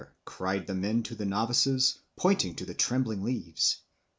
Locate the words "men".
0.73-1.03